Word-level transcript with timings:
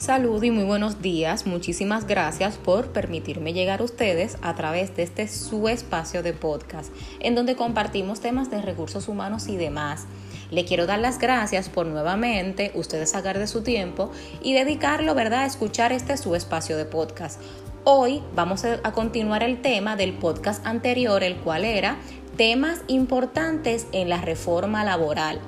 Salud 0.00 0.42
y 0.42 0.50
muy 0.50 0.64
buenos 0.64 1.02
días. 1.02 1.44
Muchísimas 1.44 2.06
gracias 2.06 2.56
por 2.56 2.90
permitirme 2.90 3.52
llegar 3.52 3.82
a 3.82 3.84
ustedes 3.84 4.38
a 4.40 4.54
través 4.54 4.96
de 4.96 5.02
este 5.02 5.28
su 5.28 5.68
espacio 5.68 6.22
de 6.22 6.32
podcast, 6.32 6.90
en 7.20 7.34
donde 7.34 7.54
compartimos 7.54 8.18
temas 8.18 8.50
de 8.50 8.62
recursos 8.62 9.08
humanos 9.08 9.48
y 9.48 9.58
demás. 9.58 10.06
Le 10.50 10.64
quiero 10.64 10.86
dar 10.86 11.00
las 11.00 11.18
gracias 11.18 11.68
por 11.68 11.84
nuevamente 11.84 12.72
ustedes 12.74 13.10
sacar 13.10 13.38
de 13.38 13.46
su 13.46 13.60
tiempo 13.60 14.10
y 14.42 14.54
dedicarlo, 14.54 15.14
¿verdad?, 15.14 15.42
a 15.42 15.46
escuchar 15.46 15.92
este 15.92 16.16
su 16.16 16.34
espacio 16.34 16.78
de 16.78 16.86
podcast. 16.86 17.38
Hoy 17.84 18.22
vamos 18.34 18.64
a 18.64 18.92
continuar 18.92 19.42
el 19.42 19.60
tema 19.60 19.96
del 19.96 20.14
podcast 20.14 20.64
anterior, 20.66 21.22
el 21.22 21.36
cual 21.36 21.66
era 21.66 21.98
temas 22.38 22.80
importantes 22.86 23.86
en 23.92 24.08
la 24.08 24.22
reforma 24.22 24.82
laboral. 24.82 25.40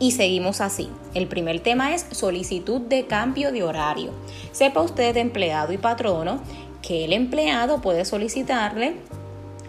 Y 0.00 0.12
seguimos 0.12 0.62
así. 0.62 0.88
El 1.14 1.28
primer 1.28 1.60
tema 1.60 1.94
es 1.94 2.06
solicitud 2.10 2.80
de 2.80 3.06
cambio 3.06 3.52
de 3.52 3.62
horario. 3.62 4.12
Sepa 4.50 4.80
usted, 4.80 5.14
empleado 5.18 5.74
y 5.74 5.78
patrono, 5.78 6.40
que 6.80 7.04
el 7.04 7.12
empleado 7.12 7.82
puede 7.82 8.06
solicitarle 8.06 8.96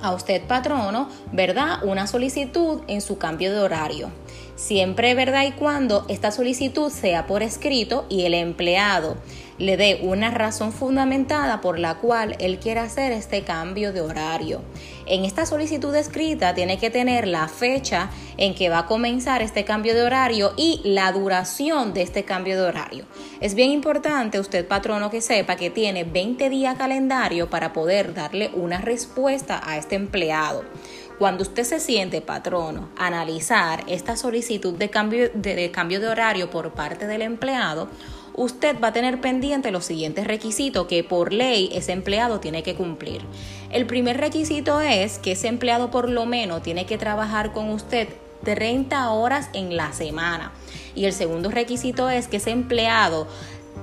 a 0.01 0.13
usted, 0.13 0.41
patrono, 0.47 1.09
¿verdad? 1.33 1.83
Una 1.83 2.07
solicitud 2.07 2.81
en 2.87 3.01
su 3.01 3.17
cambio 3.17 3.51
de 3.51 3.59
horario. 3.59 4.09
Siempre, 4.55 5.15
¿verdad? 5.15 5.43
Y 5.45 5.51
cuando 5.51 6.05
esta 6.07 6.31
solicitud 6.31 6.89
sea 6.89 7.27
por 7.27 7.43
escrito 7.43 8.05
y 8.09 8.23
el 8.23 8.33
empleado 8.33 9.17
le 9.61 9.77
dé 9.77 9.99
una 10.01 10.31
razón 10.31 10.73
fundamentada 10.73 11.61
por 11.61 11.77
la 11.77 11.95
cual 11.99 12.35
él 12.39 12.57
quiere 12.57 12.79
hacer 12.79 13.11
este 13.11 13.43
cambio 13.43 13.93
de 13.93 14.01
horario. 14.01 14.61
En 15.05 15.23
esta 15.23 15.45
solicitud 15.45 15.93
escrita 15.95 16.55
tiene 16.55 16.79
que 16.79 16.89
tener 16.89 17.27
la 17.27 17.47
fecha 17.47 18.09
en 18.37 18.55
que 18.55 18.69
va 18.69 18.79
a 18.79 18.85
comenzar 18.87 19.43
este 19.43 19.63
cambio 19.63 19.93
de 19.93 20.01
horario 20.01 20.53
y 20.57 20.81
la 20.83 21.11
duración 21.11 21.93
de 21.93 22.01
este 22.01 22.23
cambio 22.23 22.55
de 22.55 22.67
horario. 22.67 23.05
Es 23.39 23.53
bien 23.53 23.69
importante 23.69 24.39
usted 24.39 24.67
patrono 24.67 25.11
que 25.11 25.21
sepa 25.21 25.55
que 25.55 25.69
tiene 25.69 26.05
20 26.05 26.49
días 26.49 26.75
calendario 26.75 27.47
para 27.49 27.71
poder 27.71 28.15
darle 28.15 28.49
una 28.55 28.79
respuesta 28.79 29.61
a 29.63 29.77
este 29.77 29.95
empleado. 29.95 30.63
Cuando 31.19 31.43
usted 31.43 31.65
se 31.65 31.79
siente 31.79 32.19
patrono, 32.21 32.89
analizar 32.97 33.83
esta 33.85 34.17
solicitud 34.17 34.73
de 34.73 34.89
cambio 34.89 35.29
de, 35.35 35.69
cambio 35.69 35.99
de 35.99 36.07
horario 36.07 36.49
por 36.49 36.73
parte 36.73 37.05
del 37.05 37.21
empleado, 37.21 37.89
usted 38.35 38.79
va 38.81 38.89
a 38.89 38.93
tener 38.93 39.21
pendiente 39.21 39.71
los 39.71 39.85
siguientes 39.85 40.25
requisitos 40.25 40.87
que 40.87 41.03
por 41.03 41.33
ley 41.33 41.69
ese 41.73 41.91
empleado 41.91 42.39
tiene 42.39 42.63
que 42.63 42.75
cumplir. 42.75 43.21
El 43.69 43.85
primer 43.85 44.17
requisito 44.17 44.81
es 44.81 45.19
que 45.19 45.33
ese 45.33 45.47
empleado 45.47 45.91
por 45.91 46.09
lo 46.09 46.25
menos 46.25 46.61
tiene 46.61 46.85
que 46.85 46.97
trabajar 46.97 47.53
con 47.53 47.69
usted 47.69 48.09
30 48.43 49.11
horas 49.11 49.49
en 49.53 49.77
la 49.77 49.93
semana. 49.93 50.51
Y 50.95 51.05
el 51.05 51.13
segundo 51.13 51.51
requisito 51.51 52.09
es 52.09 52.27
que 52.27 52.37
ese 52.37 52.51
empleado 52.51 53.27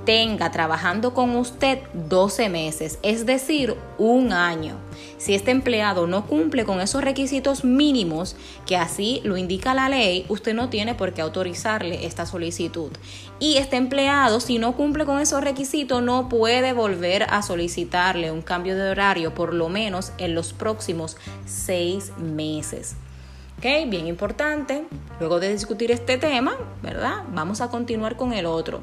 tenga 0.09 0.51
trabajando 0.51 1.13
con 1.13 1.37
usted 1.37 1.81
12 1.93 2.49
meses, 2.49 2.99
es 3.03 3.27
decir, 3.27 3.77
un 3.99 4.33
año. 4.33 4.77
Si 5.19 5.35
este 5.35 5.51
empleado 5.51 6.07
no 6.07 6.27
cumple 6.27 6.65
con 6.65 6.81
esos 6.81 7.05
requisitos 7.05 7.63
mínimos, 7.63 8.35
que 8.65 8.79
así 8.79 9.21
lo 9.25 9.37
indica 9.37 9.75
la 9.75 9.91
ley, 9.91 10.25
usted 10.31 10.55
no 10.55 10.71
tiene 10.71 10.95
por 10.95 11.13
qué 11.13 11.21
autorizarle 11.21 12.07
esta 12.07 12.25
solicitud. 12.25 12.91
Y 13.39 13.59
este 13.59 13.77
empleado, 13.77 14.41
si 14.41 14.57
no 14.57 14.75
cumple 14.75 15.05
con 15.05 15.21
esos 15.21 15.45
requisitos, 15.45 16.03
no 16.03 16.31
puede 16.31 16.73
volver 16.73 17.25
a 17.25 17.43
solicitarle 17.43 18.33
un 18.33 18.41
cambio 18.41 18.77
de 18.77 18.89
horario, 18.89 19.35
por 19.35 19.53
lo 19.53 19.69
menos 19.69 20.13
en 20.17 20.35
los 20.35 20.55
próximos 20.55 21.19
seis 21.45 22.13
meses. 22.17 22.97
¿Ok? 23.59 23.91
Bien 23.91 24.07
importante. 24.07 24.87
Luego 25.21 25.39
de 25.39 25.53
discutir 25.53 25.91
este 25.91 26.17
tema, 26.17 26.57
¿verdad? 26.83 27.25
Vamos 27.35 27.61
a 27.61 27.69
continuar 27.69 28.17
con 28.17 28.33
el 28.33 28.47
otro 28.47 28.83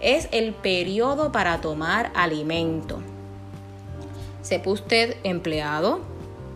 es 0.00 0.28
el 0.32 0.54
periodo 0.54 1.32
para 1.32 1.60
tomar 1.60 2.10
alimento. 2.14 3.00
Sepa 4.42 4.70
usted 4.70 5.16
empleado 5.22 6.00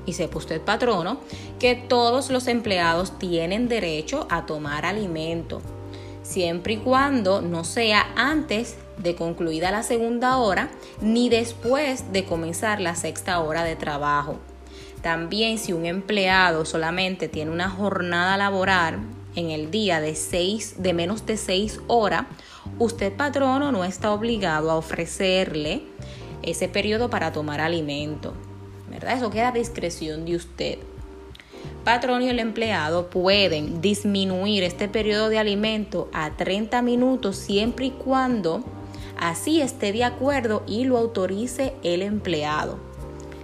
y 0.06 0.15
sepa 0.15 0.38
usted 0.38 0.60
patrono 0.60 1.19
que 1.59 1.75
todos 1.75 2.31
los 2.31 2.47
empleados 2.47 3.19
tienen 3.19 3.69
derecho 3.69 4.27
a 4.31 4.47
tomar 4.47 4.87
alimento, 4.87 5.60
siempre 6.22 6.75
y 6.75 6.77
cuando 6.78 7.43
no 7.43 7.65
sea 7.65 8.12
antes 8.16 8.77
de 8.99 9.15
concluida 9.15 9.71
la 9.71 9.82
segunda 9.82 10.38
hora 10.38 10.71
ni 11.00 11.28
después 11.28 12.12
de 12.12 12.25
comenzar 12.25 12.81
la 12.81 12.94
sexta 12.94 13.41
hora 13.41 13.65
de 13.65 13.76
trabajo. 13.76 14.38
También 15.03 15.59
si 15.59 15.75
un 15.75 15.84
empleado 15.84 16.65
solamente 16.65 17.28
tiene 17.28 17.50
una 17.50 17.69
jornada 17.69 18.38
laboral 18.38 19.00
en 19.37 19.50
el 19.50 19.71
día 19.71 20.00
de, 20.00 20.15
seis, 20.15 20.77
de 20.78 20.93
menos 20.93 21.27
de 21.27 21.37
6 21.37 21.81
horas, 21.87 22.27
usted 22.78 23.12
patrono 23.17 23.72
no 23.72 23.84
está 23.84 24.12
obligado 24.12 24.71
a 24.71 24.77
ofrecerle 24.77 25.83
ese 26.43 26.69
periodo 26.69 27.11
para 27.11 27.33
tomar 27.33 27.61
alimento. 27.61 28.34
¿Verdad? 28.91 29.17
Eso 29.17 29.31
queda 29.31 29.49
a 29.49 29.53
discreción 29.53 30.25
de 30.25 30.37
usted. 30.37 30.78
Patrón 31.84 32.23
y 32.23 32.28
el 32.28 32.39
empleado 32.39 33.11
pueden 33.11 33.81
disminuir 33.81 34.62
este 34.62 34.89
periodo 34.89 35.28
de 35.28 35.39
alimento 35.39 36.09
a 36.12 36.37
30 36.37 36.81
minutos 36.83 37.37
siempre 37.37 37.87
y 37.87 37.91
cuando 37.91 38.65
así 39.19 39.61
esté 39.61 39.93
de 39.93 40.05
acuerdo 40.05 40.62
y 40.67 40.84
lo 40.84 40.97
autorice 40.97 41.75
el 41.83 42.03
empleado. 42.03 42.94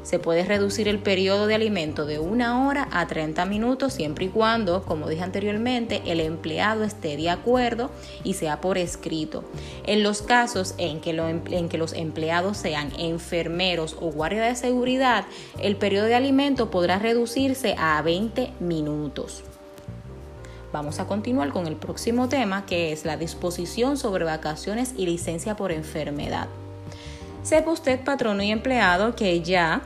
Se 0.03 0.19
puede 0.19 0.45
reducir 0.45 0.89
el 0.89 0.99
periodo 0.99 1.47
de 1.47 1.55
alimento 1.55 2.07
de 2.07 2.19
una 2.19 2.67
hora 2.67 2.89
a 2.91 3.07
30 3.07 3.45
minutos 3.45 3.93
siempre 3.93 4.25
y 4.27 4.29
cuando, 4.29 4.83
como 4.83 5.09
dije 5.09 5.23
anteriormente, 5.23 6.03
el 6.07 6.21
empleado 6.21 6.85
esté 6.85 7.17
de 7.17 7.29
acuerdo 7.29 7.91
y 8.25 8.35
sea 8.35 8.61
por 8.61 8.79
escrito. 8.79 9.45
En 9.85 10.03
los 10.03 10.23
casos 10.23 10.75
en 10.79 11.01
que, 11.01 11.69
que 11.69 11.79
los 11.79 11.93
empleados 11.93 12.57
sean 12.57 12.93
enfermeros 12.99 13.97
o 14.01 14.11
guardia 14.11 14.43
de 14.43 14.57
seguridad, 14.57 15.27
el 15.61 15.77
periodo 15.77 16.07
de 16.07 16.15
alimento 16.15 16.71
podrá 16.71 16.99
reducirse 16.99 17.75
a 17.79 18.01
20 18.01 18.55
minutos. 18.59 19.43
Vamos 20.73 21.01
a 21.01 21.07
continuar 21.07 21.51
con 21.51 21.67
el 21.67 21.77
próximo 21.77 22.29
tema 22.29 22.65
que 22.65 22.93
es 22.93 23.05
la 23.05 23.17
disposición 23.17 23.97
sobre 23.97 24.25
vacaciones 24.25 24.95
y 24.97 25.05
licencia 25.05 25.57
por 25.57 25.73
enfermedad. 25.73 26.49
Sepa 27.43 27.73
usted, 27.73 28.05
patrono 28.05 28.43
y 28.43 28.51
empleado, 28.51 29.17
que 29.17 29.41
ya 29.41 29.83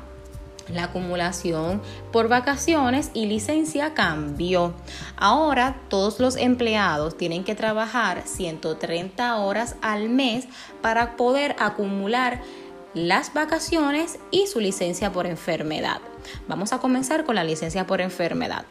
la 0.69 0.85
acumulación 0.85 1.83
por 2.13 2.29
vacaciones 2.29 3.11
y 3.15 3.27
licencia 3.27 3.95
cambió. 3.95 4.75
Ahora 5.17 5.77
todos 5.89 6.21
los 6.21 6.37
empleados 6.37 7.17
tienen 7.17 7.45
que 7.45 7.55
trabajar 7.55 8.23
130 8.25 9.37
horas 9.37 9.77
al 9.83 10.09
mes 10.09 10.47
para 10.83 11.17
poder 11.17 11.57
acumular 11.59 12.41
las 12.95 13.35
vacaciones 13.35 14.19
y 14.31 14.47
su 14.47 14.61
licencia 14.61 15.13
por 15.13 15.27
enfermedad. 15.27 16.01
Vamos 16.49 16.73
a 16.73 16.79
comenzar 16.79 17.25
con 17.25 17.35
la 17.35 17.45
licencia 17.45 17.87
por 17.87 18.01
enfermedad 18.01 18.65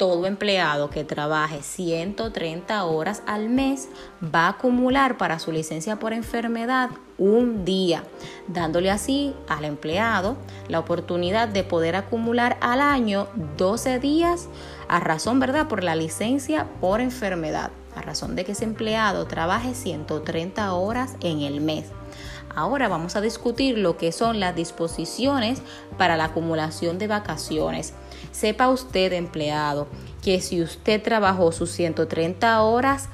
todo 0.00 0.24
empleado 0.24 0.88
que 0.88 1.04
trabaje 1.04 1.62
130 1.62 2.84
horas 2.84 3.22
al 3.26 3.50
mes 3.50 3.90
va 4.34 4.46
a 4.46 4.48
acumular 4.52 5.18
para 5.18 5.38
su 5.38 5.52
licencia 5.52 5.98
por 5.98 6.14
enfermedad 6.14 6.88
un 7.18 7.66
día, 7.66 8.04
dándole 8.48 8.90
así 8.90 9.34
al 9.46 9.66
empleado 9.66 10.38
la 10.68 10.78
oportunidad 10.78 11.48
de 11.48 11.64
poder 11.64 11.96
acumular 11.96 12.56
al 12.62 12.80
año 12.80 13.28
12 13.58 13.98
días 13.98 14.48
a 14.88 15.00
razón, 15.00 15.38
¿verdad?, 15.38 15.68
por 15.68 15.84
la 15.84 15.94
licencia 15.94 16.66
por 16.80 17.02
enfermedad, 17.02 17.70
a 17.94 18.00
razón 18.00 18.36
de 18.36 18.46
que 18.46 18.52
ese 18.52 18.64
empleado 18.64 19.26
trabaje 19.26 19.74
130 19.74 20.72
horas 20.72 21.16
en 21.20 21.42
el 21.42 21.60
mes. 21.60 21.84
Ahora 22.54 22.88
vamos 22.88 23.16
a 23.16 23.20
discutir 23.20 23.78
lo 23.78 23.96
que 23.96 24.12
son 24.12 24.40
las 24.40 24.56
disposiciones 24.56 25.62
para 25.96 26.16
la 26.16 26.24
acumulación 26.24 26.98
de 26.98 27.06
vacaciones. 27.06 27.94
Sepa 28.32 28.68
usted, 28.68 29.12
empleado, 29.12 29.86
que 30.22 30.40
si 30.40 30.60
usted 30.60 31.02
trabajó 31.02 31.52
sus 31.52 31.70
130 31.70 32.60
horas 32.62 33.08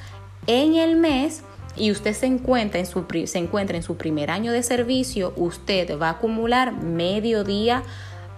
en 0.47 0.75
el 0.75 0.97
mes 0.97 1.43
y 1.77 1.91
usted 1.91 2.15
se 2.15 2.27
encuentra 2.27 2.81
en 2.81 2.87
su, 2.87 3.05
se 3.27 3.39
encuentra 3.39 3.77
en 3.77 3.83
su 3.83 3.97
primer 3.97 4.31
año 4.31 4.53
de 4.53 4.63
servicio, 4.63 5.33
usted 5.37 5.99
va 6.01 6.09
a 6.09 6.13
acumular 6.13 6.73
medio 6.73 7.45
día 7.45 7.83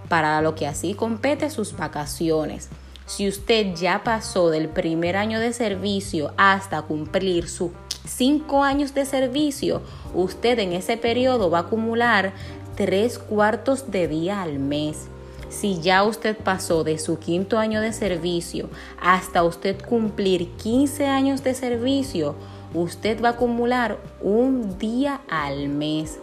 para 0.09 0.41
lo 0.43 0.55
que 0.55 0.67
así 0.67 0.95
compete 0.95 1.51
sus 1.51 1.77
vacaciones. 1.77 2.69
Si 3.09 3.27
usted 3.27 3.75
ya 3.75 4.05
pasó 4.05 4.51
del 4.51 4.69
primer 4.69 5.17
año 5.17 5.41
de 5.41 5.55
servicio 5.55 6.35
hasta 6.37 6.83
cumplir 6.83 7.49
sus 7.49 7.71
cinco 8.05 8.63
años 8.63 8.93
de 8.93 9.07
servicio, 9.07 9.81
usted 10.13 10.59
en 10.59 10.75
ese 10.75 10.99
periodo 10.99 11.49
va 11.49 11.61
a 11.61 11.63
acumular 11.63 12.35
tres 12.77 13.19
cuartos 13.19 13.91
de 13.91 14.09
día 14.09 14.43
al 14.43 14.59
mes. 14.59 15.09
Si 15.49 15.81
ya 15.81 16.05
usted 16.05 16.37
pasó 16.37 16.85
de 16.85 16.99
su 16.99 17.19
quinto 17.19 17.59
año 17.59 17.81
de 17.81 17.95
servicio 17.95 18.69
hasta 19.01 19.43
usted 19.43 19.83
cumplir 19.83 20.51
15 20.57 21.07
años 21.07 21.43
de 21.43 21.55
servicio, 21.55 22.35
usted 22.75 23.25
va 23.25 23.31
a 23.31 23.33
acumular 23.33 23.97
un 24.21 24.79
día 24.79 25.23
al 25.31 25.71
mes. 25.71 26.19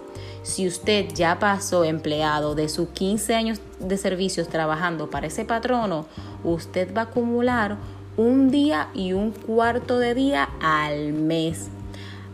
Si 0.45 0.67
usted 0.67 1.07
ya 1.11 1.39
pasó 1.39 1.83
empleado 1.83 2.53
de 2.53 2.69
sus 2.69 2.89
15 2.89 3.33
años 3.33 3.59
de 3.79 3.97
servicios 3.97 4.47
trabajando 4.47 5.09
para 5.09 5.25
ese 5.25 5.43
patrono, 5.43 6.05
usted 6.43 6.95
va 6.95 7.01
a 7.01 7.05
acumular 7.05 7.77
un 8.15 8.51
día 8.51 8.89
y 8.93 9.13
un 9.13 9.31
cuarto 9.31 9.97
de 9.97 10.13
día 10.13 10.47
al 10.61 11.13
mes. 11.13 11.69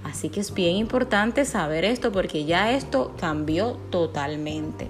Así 0.03 0.27
que 0.27 0.41
es 0.41 0.53
bien 0.53 0.75
importante 0.75 1.45
saber 1.45 1.85
esto 1.85 2.11
porque 2.11 2.43
ya 2.43 2.73
esto 2.73 3.13
cambió 3.17 3.77
totalmente. 3.91 4.89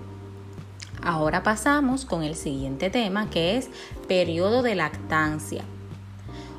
Ahora 1.03 1.43
pasamos 1.43 2.05
con 2.05 2.23
el 2.23 2.33
siguiente 2.33 2.89
tema 2.89 3.29
que 3.29 3.55
es 3.55 3.69
periodo 4.07 4.63
de 4.63 4.73
lactancia. 4.73 5.63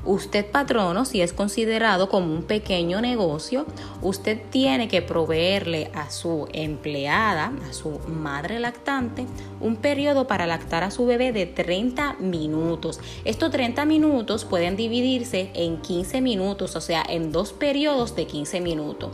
Usted 0.04 0.50
patrono, 0.50 1.04
si 1.04 1.20
es 1.20 1.32
considerado 1.32 2.08
como 2.08 2.34
un 2.34 2.42
pequeño 2.42 3.00
negocio, 3.00 3.66
usted 4.00 4.40
tiene 4.50 4.88
que 4.88 5.00
proveerle 5.00 5.92
a 5.94 6.10
su 6.10 6.48
empleada, 6.52 7.52
a 7.68 7.72
su 7.72 8.00
madre 8.08 8.58
lactante, 8.58 9.26
un 9.60 9.76
periodo 9.76 10.26
para 10.26 10.46
lactar 10.46 10.82
a 10.82 10.90
su 10.90 11.06
bebé 11.06 11.32
de 11.32 11.46
30 11.46 12.14
minutos. 12.14 12.98
Estos 13.24 13.52
30 13.52 13.84
minutos 13.84 14.44
pueden 14.44 14.74
dividirse 14.74 15.50
en 15.54 15.80
15 15.80 16.20
minutos, 16.20 16.74
o 16.74 16.80
sea, 16.80 17.04
en 17.08 17.30
dos 17.30 17.52
periodos 17.52 18.16
de 18.16 18.26
15 18.26 18.60
minutos. 18.60 19.10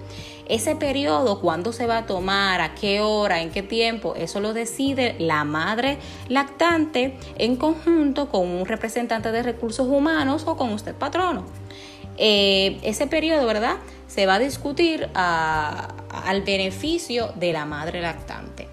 Ese 0.49 0.77
periodo, 0.77 1.41
cuándo 1.41 1.75
se 1.75 1.87
va 1.87 1.99
a 1.99 2.07
tomar, 2.07 2.63
a 2.63 2.75
qué 2.75 3.03
hora, 3.03 3.43
en 3.43 3.51
qué 3.51 3.63
tiempo, 3.63 4.15
eso 4.15 4.41
lo 4.41 4.55
decide 4.55 5.15
la 5.19 5.45
madre 5.45 5.99
lactante 6.31 7.19
en 7.37 7.57
conjunto 7.57 8.31
con 8.31 8.49
un 8.49 8.65
representante 8.65 9.31
de 9.31 9.43
recursos 9.43 9.87
humanos 9.87 10.45
o 10.47 10.57
con 10.57 10.71
usted 10.79 10.95
patrono. 10.95 11.45
Eh, 12.17 12.79
ese 12.83 13.07
periodo, 13.07 13.47
¿verdad? 13.47 13.77
Se 14.09 14.27
va 14.27 14.35
a 14.35 14.39
discutir 14.39 15.09
al 15.15 16.43
beneficio 16.43 17.33
de 17.37 17.53
la 17.53 17.65
madre 17.65 18.01
lactante. 18.01 18.67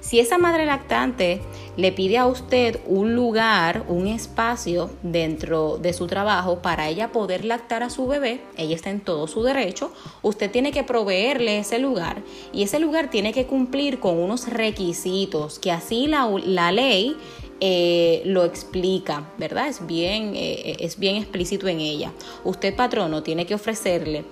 Si 0.00 0.18
esa 0.18 0.36
madre 0.36 0.66
lactante 0.66 1.40
le 1.76 1.92
pide 1.92 2.18
a 2.18 2.26
usted 2.26 2.80
un 2.86 3.14
lugar, 3.14 3.84
un 3.88 4.08
espacio 4.08 4.90
dentro 5.02 5.78
de 5.78 5.92
su 5.92 6.06
trabajo 6.06 6.58
para 6.58 6.88
ella 6.88 7.12
poder 7.12 7.44
lactar 7.44 7.82
a 7.82 7.88
su 7.88 8.06
bebé, 8.06 8.42
ella 8.56 8.74
está 8.74 8.90
en 8.90 9.00
todo 9.00 9.26
su 9.28 9.42
derecho, 9.42 9.92
usted 10.20 10.50
tiene 10.50 10.72
que 10.72 10.82
proveerle 10.82 11.58
ese 11.58 11.78
lugar 11.78 12.22
y 12.52 12.64
ese 12.64 12.80
lugar 12.80 13.10
tiene 13.10 13.32
que 13.32 13.46
cumplir 13.46 14.00
con 14.00 14.18
unos 14.18 14.48
requisitos 14.48 15.58
que 15.58 15.70
así 15.70 16.08
la, 16.08 16.28
la 16.44 16.72
ley 16.72 17.16
eh, 17.64 18.22
lo 18.24 18.42
explica, 18.42 19.30
¿verdad? 19.38 19.68
Es 19.68 19.86
bien, 19.86 20.32
eh, 20.34 20.78
es 20.80 20.98
bien 20.98 21.14
explícito 21.14 21.68
en 21.68 21.78
ella. 21.78 22.10
Usted, 22.42 22.74
patrono, 22.74 23.22
tiene 23.22 23.46
que 23.46 23.54
ofrecerle 23.54 24.24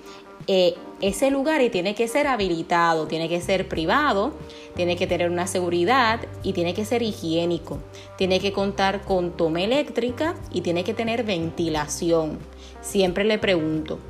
eh, 0.48 0.74
ese 1.00 1.30
lugar 1.30 1.62
y 1.62 1.70
tiene 1.70 1.94
que 1.94 2.08
ser 2.08 2.26
habilitado, 2.26 3.06
tiene 3.06 3.28
que 3.28 3.40
ser 3.40 3.68
privado, 3.68 4.32
tiene 4.74 4.96
que 4.96 5.06
tener 5.06 5.30
una 5.30 5.46
seguridad 5.46 6.18
y 6.42 6.54
tiene 6.54 6.74
que 6.74 6.84
ser 6.84 7.02
higiénico. 7.02 7.78
Tiene 8.18 8.40
que 8.40 8.52
contar 8.52 9.02
con 9.02 9.36
toma 9.36 9.62
eléctrica 9.62 10.34
y 10.52 10.62
tiene 10.62 10.82
que 10.82 10.92
tener 10.92 11.22
ventilación. 11.22 12.40
Siempre 12.80 13.22
le 13.22 13.38
pregunto, 13.38 14.00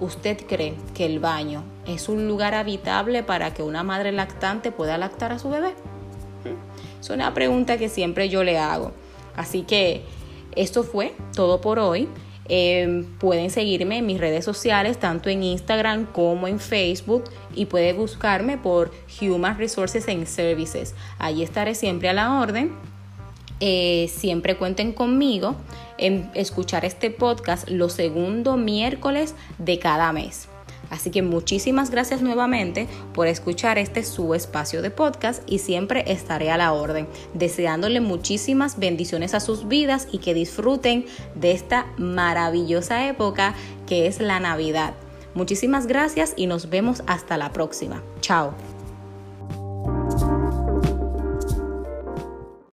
¿usted 0.00 0.38
cree 0.46 0.76
que 0.94 1.04
el 1.04 1.20
baño 1.20 1.62
es 1.86 2.08
un 2.08 2.26
lugar 2.26 2.54
habitable 2.54 3.22
para 3.22 3.52
que 3.52 3.62
una 3.62 3.82
madre 3.82 4.12
lactante 4.12 4.72
pueda 4.72 4.96
lactar 4.96 5.30
a 5.30 5.38
su 5.38 5.50
bebé? 5.50 5.74
Es 7.00 7.10
una 7.10 7.32
pregunta 7.34 7.78
que 7.78 7.88
siempre 7.88 8.28
yo 8.28 8.44
le 8.44 8.58
hago. 8.58 8.92
Así 9.36 9.62
que 9.62 10.02
esto 10.54 10.82
fue 10.82 11.14
todo 11.34 11.60
por 11.60 11.78
hoy. 11.78 12.08
Em, 12.52 13.04
pueden 13.04 13.48
seguirme 13.50 13.98
en 13.98 14.06
mis 14.06 14.18
redes 14.18 14.44
sociales, 14.44 14.98
tanto 14.98 15.30
en 15.30 15.44
Instagram 15.44 16.06
como 16.06 16.48
en 16.48 16.58
Facebook, 16.58 17.24
y 17.54 17.66
puede 17.66 17.92
buscarme 17.92 18.58
por 18.58 18.90
Human 19.20 19.56
Resources 19.56 20.08
and 20.08 20.26
Services. 20.26 20.94
Allí 21.18 21.44
estaré 21.44 21.76
siempre 21.76 22.08
a 22.08 22.12
la 22.12 22.40
orden. 22.40 22.72
Eh, 23.60 24.10
siempre 24.12 24.56
cuenten 24.56 24.92
conmigo 24.92 25.54
en 25.96 26.30
escuchar 26.34 26.84
este 26.84 27.10
podcast 27.10 27.68
los 27.68 27.92
segundo 27.92 28.56
miércoles 28.56 29.34
de 29.58 29.78
cada 29.78 30.12
mes. 30.12 30.48
Así 30.90 31.10
que 31.10 31.22
muchísimas 31.22 31.90
gracias 31.90 32.20
nuevamente 32.20 32.88
por 33.14 33.28
escuchar 33.28 33.78
este 33.78 34.02
su 34.04 34.34
espacio 34.34 34.82
de 34.82 34.90
podcast 34.90 35.42
y 35.46 35.58
siempre 35.58 36.04
estaré 36.12 36.50
a 36.50 36.56
la 36.56 36.72
orden, 36.72 37.06
deseándole 37.32 38.00
muchísimas 38.00 38.78
bendiciones 38.78 39.34
a 39.34 39.40
sus 39.40 39.68
vidas 39.68 40.08
y 40.12 40.18
que 40.18 40.34
disfruten 40.34 41.06
de 41.34 41.52
esta 41.52 41.86
maravillosa 41.96 43.06
época 43.06 43.54
que 43.86 44.06
es 44.06 44.20
la 44.20 44.40
Navidad. 44.40 44.94
Muchísimas 45.34 45.86
gracias 45.86 46.34
y 46.36 46.46
nos 46.46 46.68
vemos 46.70 47.02
hasta 47.06 47.36
la 47.36 47.52
próxima. 47.52 48.02
Chao. 48.20 48.79